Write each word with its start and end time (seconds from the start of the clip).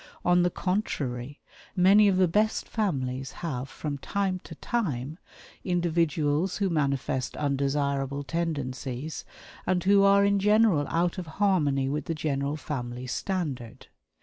On 0.25 0.41
the 0.41 0.49
contrary, 0.49 1.39
many 1.75 2.07
of 2.07 2.17
the 2.17 2.27
best 2.27 2.67
families 2.67 3.33
have, 3.45 3.69
from 3.69 3.99
time 3.99 4.39
to 4.45 4.55
time, 4.55 5.19
individuals 5.63 6.57
who 6.57 6.71
manifest 6.71 7.37
undesirable 7.37 8.23
tendencies, 8.23 9.25
and 9.67 9.83
who 9.83 10.01
are 10.01 10.25
in 10.25 10.39
general 10.39 10.87
out 10.87 11.19
of 11.19 11.27
harmony 11.37 11.87
with 11.87 12.05
the 12.05 12.15
general 12.15 12.57
family 12.57 13.05
standard. 13.05 13.89